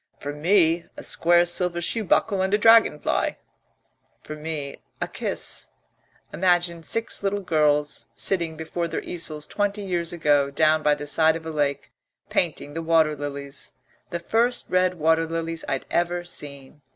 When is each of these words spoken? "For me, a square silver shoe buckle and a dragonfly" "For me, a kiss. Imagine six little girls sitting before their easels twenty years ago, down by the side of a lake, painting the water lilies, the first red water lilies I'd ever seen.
"For 0.19 0.33
me, 0.33 0.87
a 0.97 1.03
square 1.03 1.45
silver 1.45 1.79
shoe 1.79 2.03
buckle 2.03 2.41
and 2.41 2.51
a 2.55 2.57
dragonfly" 2.57 3.37
"For 4.23 4.35
me, 4.35 4.77
a 4.99 5.07
kiss. 5.07 5.69
Imagine 6.33 6.81
six 6.81 7.21
little 7.21 7.41
girls 7.41 8.07
sitting 8.15 8.57
before 8.57 8.87
their 8.87 9.03
easels 9.03 9.45
twenty 9.45 9.83
years 9.83 10.11
ago, 10.11 10.49
down 10.49 10.81
by 10.81 10.95
the 10.95 11.05
side 11.05 11.35
of 11.35 11.45
a 11.45 11.51
lake, 11.51 11.91
painting 12.29 12.73
the 12.73 12.81
water 12.81 13.15
lilies, 13.15 13.73
the 14.09 14.17
first 14.17 14.65
red 14.69 14.95
water 14.95 15.27
lilies 15.27 15.63
I'd 15.69 15.85
ever 15.91 16.23
seen. 16.23 16.81